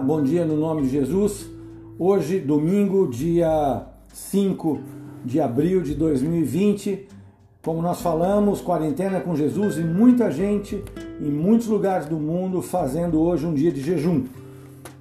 [0.00, 1.48] bom dia no nome de Jesus.
[1.98, 4.80] Hoje, domingo, dia 5
[5.24, 7.06] de abril de 2020,
[7.62, 10.82] como nós falamos, quarentena com Jesus e muita gente
[11.20, 14.24] em muitos lugares do mundo fazendo hoje um dia de jejum.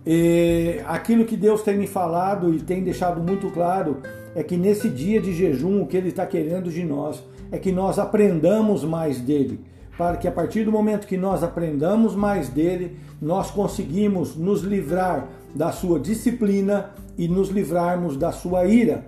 [0.05, 3.97] E aquilo que Deus tem me falado e tem deixado muito claro
[4.35, 7.71] é que nesse dia de jejum o que Ele está querendo de nós é que
[7.71, 9.61] nós aprendamos mais dele
[9.99, 15.27] para que a partir do momento que nós aprendamos mais dele, nós conseguimos nos livrar
[15.53, 19.05] da sua disciplina e nos livrarmos da sua ira.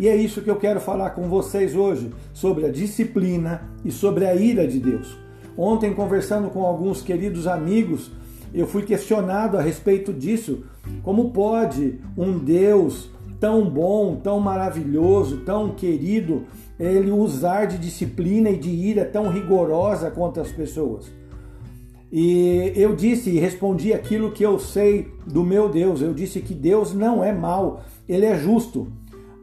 [0.00, 4.24] E é isso que eu quero falar com vocês hoje, sobre a disciplina e sobre
[4.24, 5.18] a ira de Deus.
[5.54, 8.10] Ontem, conversando com alguns queridos amigos,
[8.54, 10.64] eu fui questionado a respeito disso.
[11.02, 13.10] Como pode um Deus
[13.42, 16.44] tão bom, tão maravilhoso, tão querido,
[16.78, 21.10] ele usar de disciplina e de ira tão rigorosa contra as pessoas.
[22.12, 26.00] E eu disse e respondi aquilo que eu sei do meu Deus.
[26.00, 28.86] Eu disse que Deus não é mau, ele é justo.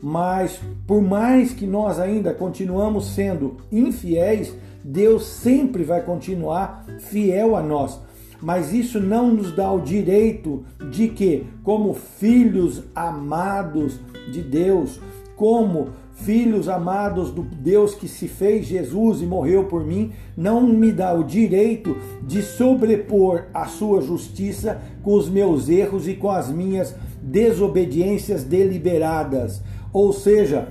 [0.01, 7.61] Mas por mais que nós ainda continuamos sendo infiéis, Deus sempre vai continuar fiel a
[7.61, 7.99] nós.
[8.41, 13.99] Mas isso não nos dá o direito de que, como filhos amados
[14.31, 14.99] de Deus,
[15.35, 20.91] como filhos amados do Deus que se fez Jesus e morreu por mim, não me
[20.91, 26.49] dá o direito de sobrepor a sua justiça com os meus erros e com as
[26.49, 29.61] minhas desobediências deliberadas.
[29.93, 30.67] Ou seja,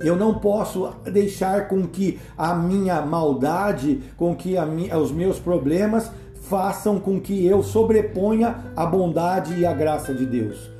[0.00, 6.10] eu não posso deixar com que a minha maldade, com que minha, os meus problemas
[6.42, 10.70] façam com que eu sobreponha a bondade e a graça de Deus.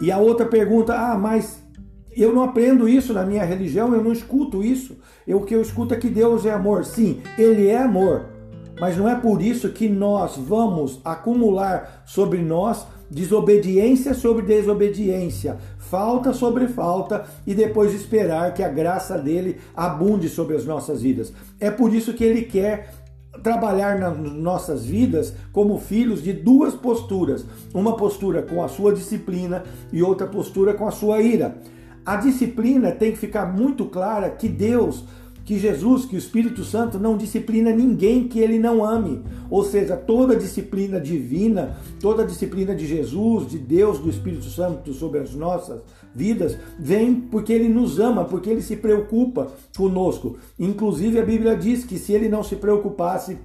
[0.00, 1.62] E a outra pergunta, ah, mas
[2.16, 4.96] eu não aprendo isso na minha religião, eu não escuto isso.
[5.26, 6.84] Eu, o que eu escuto é que Deus é amor.
[6.84, 8.26] Sim, Ele é amor.
[8.78, 16.32] Mas não é por isso que nós vamos acumular sobre nós desobediência sobre desobediência, falta
[16.32, 21.32] sobre falta e depois esperar que a graça dele abunde sobre as nossas vidas.
[21.60, 22.92] É por isso que ele quer
[23.42, 29.64] trabalhar nas nossas vidas como filhos de duas posturas, uma postura com a sua disciplina
[29.92, 31.56] e outra postura com a sua ira.
[32.04, 35.04] A disciplina tem que ficar muito clara que Deus,
[35.46, 39.22] que Jesus, que o Espírito Santo não disciplina ninguém que ele não ame.
[39.48, 45.20] Ou seja, toda disciplina divina, toda disciplina de Jesus, de Deus, do Espírito Santo sobre
[45.20, 45.80] as nossas
[46.12, 50.36] vidas, vem porque ele nos ama, porque ele se preocupa conosco.
[50.58, 53.38] Inclusive a Bíblia diz que se ele não se preocupasse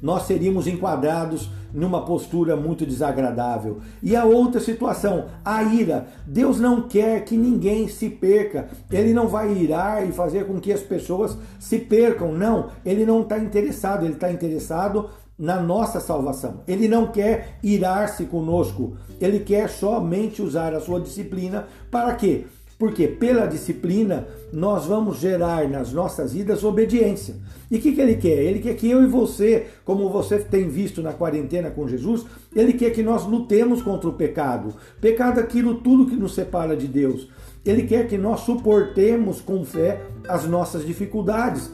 [0.00, 3.78] nós seríamos enquadrados numa postura muito desagradável.
[4.02, 6.08] E a outra situação, a ira.
[6.26, 8.68] Deus não quer que ninguém se perca.
[8.90, 12.32] Ele não vai irar e fazer com que as pessoas se percam.
[12.32, 16.62] Não, ele não está interessado, ele está interessado na nossa salvação.
[16.66, 18.96] Ele não quer irar-se conosco.
[19.20, 22.46] Ele quer somente usar a sua disciplina para quê?
[22.78, 27.34] Porque pela disciplina nós vamos gerar nas nossas vidas obediência.
[27.70, 28.38] E o que, que ele quer?
[28.38, 32.24] Ele quer que eu e você, como você tem visto na quarentena com Jesus,
[32.54, 34.74] ele quer que nós lutemos contra o pecado.
[35.00, 37.28] Pecado é aquilo tudo que nos separa de Deus.
[37.66, 41.70] Ele quer que nós suportemos com fé as nossas dificuldades.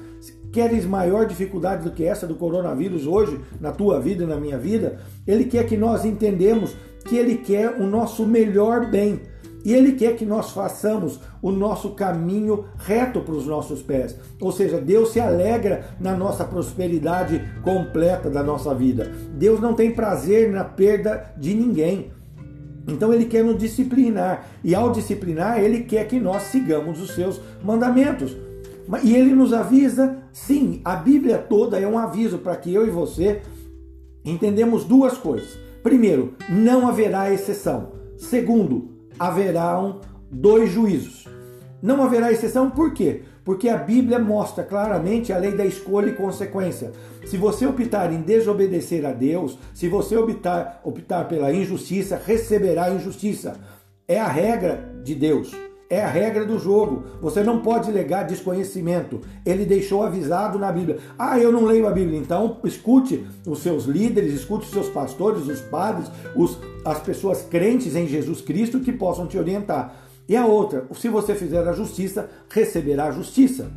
[0.51, 4.57] Queres maior dificuldade do que essa do coronavírus hoje, na tua vida e na minha
[4.57, 5.01] vida?
[5.27, 9.21] Ele quer que nós entendemos que ele quer o nosso melhor bem
[9.65, 14.15] e Ele quer que nós façamos o nosso caminho reto para os nossos pés.
[14.41, 19.11] Ou seja, Deus se alegra na nossa prosperidade completa da nossa vida.
[19.33, 22.13] Deus não tem prazer na perda de ninguém.
[22.87, 24.47] Então ele quer nos disciplinar.
[24.63, 28.37] E ao disciplinar, ele quer que nós sigamos os seus mandamentos.
[29.03, 32.91] E ele nos avisa, sim, a Bíblia toda é um aviso para que eu e
[32.91, 33.41] você
[34.23, 35.59] entendemos duas coisas.
[35.83, 37.93] Primeiro, não haverá exceção.
[38.19, 41.29] Segundo, haverão dois juízos.
[41.83, 43.23] Não haverá exceção, por quê?
[43.45, 46.93] Porque a Bíblia mostra claramente a lei da escolha e consequência.
[47.27, 53.61] Se você optar em desobedecer a Deus, se você optar, optar pela injustiça, receberá injustiça.
[54.09, 55.53] É a regra de Deus.
[55.89, 57.05] É a regra do jogo.
[57.21, 59.21] Você não pode legar desconhecimento.
[59.45, 60.99] Ele deixou avisado na Bíblia.
[61.19, 62.19] Ah, eu não leio a Bíblia.
[62.19, 67.95] Então, escute os seus líderes, escute os seus pastores, os padres, os, as pessoas crentes
[67.95, 69.95] em Jesus Cristo que possam te orientar.
[70.29, 73.71] E a outra, se você fizer a justiça, receberá a justiça.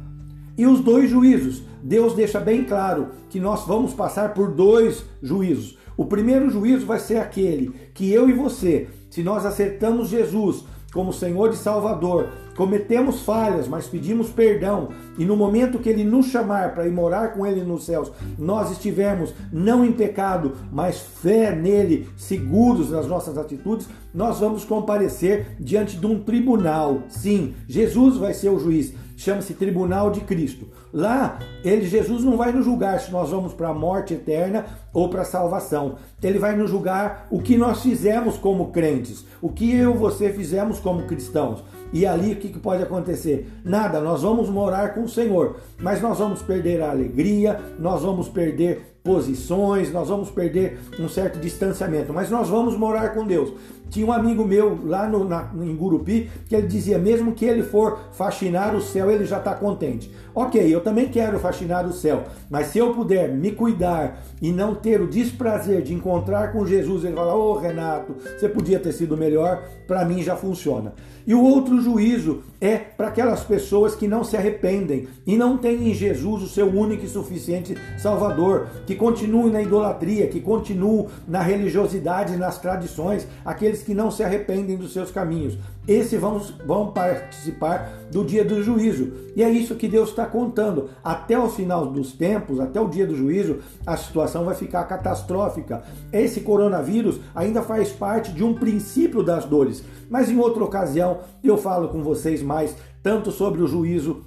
[0.57, 1.61] E os dois juízos.
[1.83, 5.77] Deus deixa bem claro que nós vamos passar por dois juízos.
[5.95, 11.13] O primeiro juízo vai ser aquele que eu e você, se nós acertamos Jesus, como
[11.13, 16.73] Senhor e Salvador, cometemos falhas, mas pedimos perdão, e no momento que Ele nos chamar
[16.73, 22.09] para ir morar com Ele nos céus, nós estivermos não em pecado, mas fé nele,
[22.15, 27.03] seguros nas nossas atitudes, nós vamos comparecer diante de um tribunal.
[27.09, 30.67] Sim, Jesus vai ser o juiz chama-se Tribunal de Cristo.
[30.93, 35.09] Lá, ele, Jesus não vai nos julgar se nós vamos para a morte eterna ou
[35.09, 35.95] para a salvação.
[36.21, 40.31] Ele vai nos julgar o que nós fizemos como crentes, o que eu e você
[40.31, 41.63] fizemos como cristãos.
[41.93, 43.51] E ali o que, que pode acontecer?
[43.63, 48.27] Nada, nós vamos morar com o Senhor, mas nós vamos perder a alegria, nós vamos
[48.29, 53.53] perder posições, nós vamos perder um certo distanciamento, mas nós vamos morar com Deus.
[53.89, 57.63] Tinha um amigo meu lá no, na, em Gurupi que ele dizia: mesmo que ele
[57.63, 60.11] for faxinar o céu, ele já está contente.
[60.35, 64.75] Ok, eu também quero faxinar o céu, mas se eu puder me cuidar e não
[64.75, 68.91] ter o desprazer de encontrar com Jesus, ele fala: Ô oh, Renato, você podia ter
[68.91, 70.93] sido melhor, para mim já funciona.
[71.25, 75.89] E o outro juízo é para aquelas pessoas que não se arrependem e não têm
[75.89, 81.41] em Jesus o seu único e suficiente Salvador, que continuam na idolatria, que continuam na
[81.41, 85.57] religiosidade, nas tradições, aqueles que não se arrependem dos seus caminhos.
[85.87, 89.13] Esses vão, vão participar do dia do juízo.
[89.35, 90.89] E é isso que Deus está contando.
[91.01, 95.83] Até o final dos tempos, até o dia do juízo, a situação vai ficar catastrófica.
[96.11, 99.81] Esse coronavírus ainda faz parte de um princípio das dores.
[100.09, 104.23] Mas em outra ocasião eu falo com vocês mais tanto sobre o juízo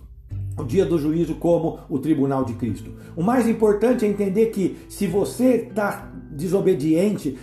[0.61, 2.93] o dia do juízo como o tribunal de Cristo.
[3.17, 7.37] O mais importante é entender que se você está desobediente,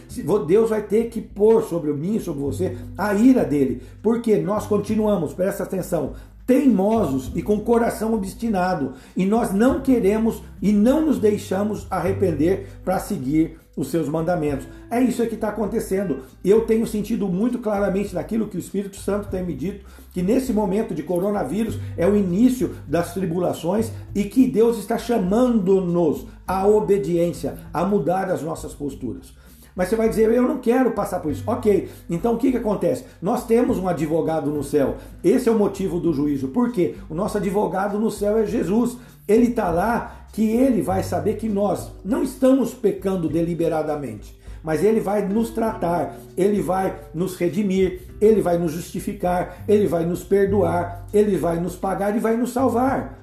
[0.48, 5.34] Deus vai ter que pôr sobre mim, sobre você, a ira dele, porque nós continuamos,
[5.34, 6.14] presta atenção,
[6.48, 12.98] teimosos e com coração obstinado, e nós não queremos e não nos deixamos arrepender para
[13.00, 14.68] seguir os seus mandamentos.
[14.90, 16.24] É isso que está acontecendo.
[16.44, 20.52] Eu tenho sentido muito claramente naquilo que o Espírito Santo tem me dito, que nesse
[20.52, 27.60] momento de coronavírus é o início das tribulações e que Deus está chamando-nos à obediência,
[27.72, 29.37] a mudar as nossas posturas.
[29.78, 31.44] Mas você vai dizer, eu não quero passar por isso.
[31.46, 33.06] Ok, então o que, que acontece?
[33.22, 34.96] Nós temos um advogado no céu.
[35.24, 36.48] Esse é o motivo do juízo.
[36.48, 36.96] Por quê?
[37.08, 38.98] O nosso advogado no céu é Jesus.
[39.28, 44.36] Ele está lá que ele vai saber que nós não estamos pecando deliberadamente.
[44.64, 50.06] Mas ele vai nos tratar, ele vai nos redimir, ele vai nos justificar, ele vai
[50.06, 53.20] nos perdoar, ele vai nos pagar e vai nos salvar.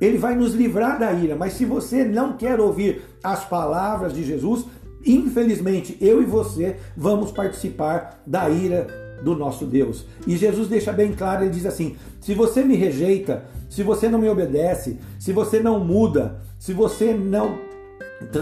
[0.00, 1.36] Ele vai nos livrar da ira.
[1.36, 4.66] Mas se você não quer ouvir as palavras de Jesus,
[5.04, 8.86] Infelizmente, eu e você vamos participar da ira
[9.22, 10.04] do nosso Deus.
[10.26, 14.18] E Jesus deixa bem claro, ele diz assim: se você me rejeita, se você não
[14.18, 17.58] me obedece, se você não muda, se você não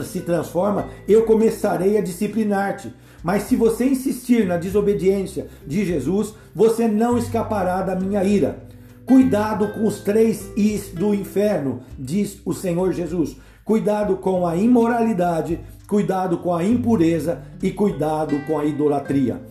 [0.04, 2.92] se transforma, eu começarei a disciplinar-te.
[3.22, 8.64] Mas se você insistir na desobediência de Jesus, você não escapará da minha ira.
[9.06, 13.36] Cuidado com os três is do inferno, diz o Senhor Jesus.
[13.64, 15.60] Cuidado com a imoralidade,
[15.90, 19.42] cuidado com a impureza e cuidado com a idolatria.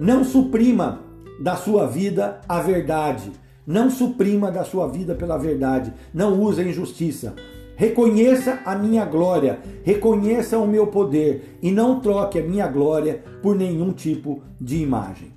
[0.00, 0.98] Não suprima
[1.40, 3.30] da sua vida a verdade.
[3.64, 5.92] Não suprima da sua vida pela verdade.
[6.12, 7.32] Não use a injustiça.
[7.76, 13.54] Reconheça a minha glória, reconheça o meu poder e não troque a minha glória por
[13.54, 15.32] nenhum tipo de imagem.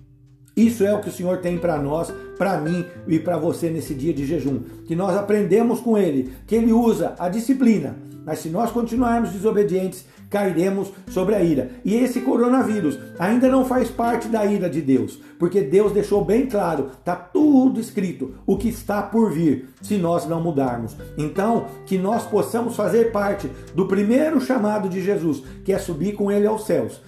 [0.58, 3.94] Isso é o que o Senhor tem para nós, para mim e para você nesse
[3.94, 4.62] dia de jejum.
[4.88, 10.04] Que nós aprendemos com Ele, que Ele usa a disciplina, mas se nós continuarmos desobedientes,
[10.30, 11.70] cairemos sobre a ira.
[11.86, 16.46] E esse coronavírus ainda não faz parte da ira de Deus, porque Deus deixou bem
[16.46, 20.96] claro, está tudo escrito, o que está por vir, se nós não mudarmos.
[21.18, 26.32] Então, que nós possamos fazer parte do primeiro chamado de Jesus, que é subir com
[26.32, 27.00] ele aos céus.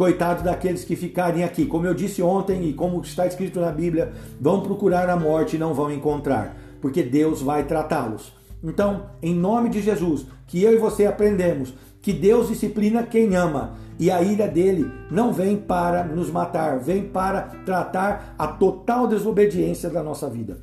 [0.00, 4.10] Coitado daqueles que ficarem aqui, como eu disse ontem e como está escrito na Bíblia,
[4.40, 8.32] vão procurar a morte e não vão encontrar, porque Deus vai tratá-los.
[8.64, 13.74] Então, em nome de Jesus, que eu e você aprendemos que Deus disciplina quem ama
[13.98, 19.90] e a ira dele não vem para nos matar, vem para tratar a total desobediência
[19.90, 20.62] da nossa vida.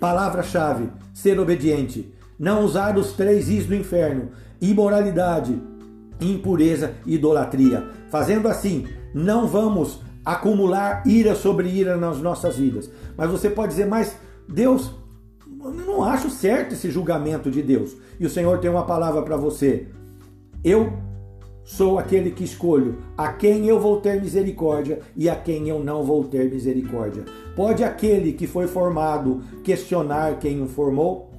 [0.00, 2.12] Palavra-chave: ser obediente.
[2.36, 4.30] Não usar os três is do inferno:
[4.60, 5.56] imoralidade,
[6.20, 7.88] impureza e idolatria.
[8.10, 12.90] Fazendo assim, não vamos acumular ira sobre ira nas nossas vidas.
[13.16, 14.16] Mas você pode dizer, mas
[14.48, 14.92] Deus,
[15.62, 17.96] eu não acho certo esse julgamento de Deus.
[18.18, 19.88] E o Senhor tem uma palavra para você.
[20.64, 20.92] Eu
[21.64, 26.04] sou aquele que escolho a quem eu vou ter misericórdia e a quem eu não
[26.04, 27.24] vou ter misericórdia.
[27.54, 31.31] Pode aquele que foi formado questionar quem o formou?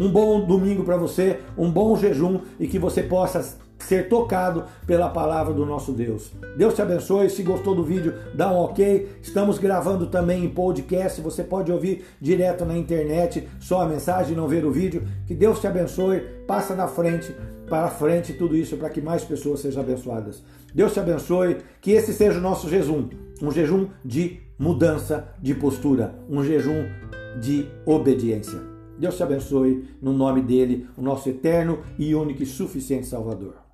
[0.00, 5.10] Um bom domingo para você, um bom jejum e que você possa ser tocado pela
[5.10, 6.32] palavra do nosso Deus.
[6.56, 7.28] Deus te abençoe.
[7.28, 9.10] Se gostou do vídeo, dá um ok.
[9.20, 11.20] Estamos gravando também em podcast.
[11.20, 15.06] Você pode ouvir direto na internet, só a mensagem, não ver o vídeo.
[15.26, 16.20] Que Deus te abençoe.
[16.46, 17.36] Passa na frente,
[17.68, 20.42] para frente tudo isso para que mais pessoas sejam abençoadas.
[20.74, 21.58] Deus te abençoe.
[21.78, 23.10] Que esse seja o nosso jejum,
[23.42, 26.86] um jejum de mudança de postura, um jejum
[27.38, 28.79] de obediência.
[29.00, 33.69] Deus te abençoe, no nome dele, o nosso eterno e único e suficiente Salvador.